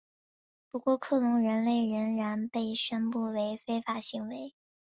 [0.71, 4.55] 不过克隆人类仍然被宣布为非法行为。